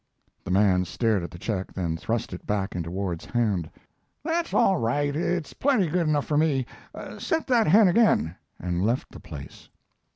The 0.43 0.49
man 0.49 0.83
stared 0.85 1.21
at 1.21 1.29
the 1.29 1.37
check, 1.37 1.73
then 1.73 1.95
thrust 1.95 2.33
it 2.33 2.47
back 2.47 2.75
into 2.75 2.89
Ward's 2.89 3.25
hand. 3.25 3.69
"That's 4.23 4.51
all 4.51 4.77
right. 4.77 5.15
It's 5.15 5.53
plenty 5.53 5.89
good 5.89 6.07
enough 6.07 6.25
for 6.25 6.39
me. 6.39 6.65
Set 7.19 7.45
that 7.45 7.67
hen 7.67 7.87
again," 7.87 8.35
and 8.59 8.83
left 8.83 9.11
the 9.11 9.19
place. 9.19 9.69